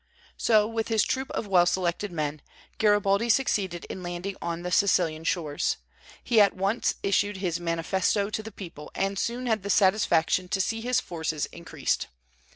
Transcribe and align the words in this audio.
So, 0.37 0.67
with 0.67 0.87
his 0.87 1.03
troop 1.03 1.29
of 1.29 1.45
well 1.45 1.67
selected 1.67 2.11
men, 2.11 2.41
Garibaldi 2.79 3.29
succeeded 3.29 3.85
in 3.85 4.01
landing 4.01 4.35
on 4.41 4.63
the 4.63 4.71
Sicilian 4.71 5.23
shores. 5.23 5.77
He 6.23 6.41
at 6.41 6.55
once 6.55 6.95
issued 7.03 7.37
his 7.37 7.59
manifesto 7.59 8.31
to 8.31 8.41
the 8.41 8.51
people, 8.51 8.89
and 8.95 9.19
soon 9.19 9.45
had 9.45 9.61
the 9.61 9.69
satisfaction 9.69 10.47
to 10.49 10.59
see 10.59 10.81
his 10.81 10.99
forces 10.99 11.45
increased. 11.51 12.07